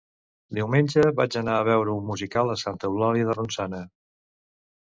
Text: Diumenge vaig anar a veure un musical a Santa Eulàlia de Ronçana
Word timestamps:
Diumenge 0.59 1.03
vaig 1.19 1.37
anar 1.41 1.57
a 1.59 1.67
veure 1.69 1.93
un 1.99 2.07
musical 2.07 2.55
a 2.55 2.57
Santa 2.65 2.91
Eulàlia 2.93 3.29
de 3.29 3.37
Ronçana 3.41 3.83